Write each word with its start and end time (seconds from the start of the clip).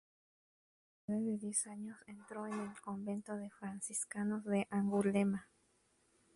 A 1.07 1.11
la 1.11 1.17
edad 1.19 1.25
de 1.27 1.37
diez 1.37 1.67
años, 1.67 1.95
entró 2.07 2.47
en 2.47 2.59
el 2.59 2.81
convento 2.81 3.35
de 3.37 3.51
franciscanos 3.51 4.43
de 4.45 4.65
Angulema. 4.71 5.47